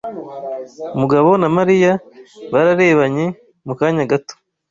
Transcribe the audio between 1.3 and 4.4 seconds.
na Mariya bararebanye mu kanya gato.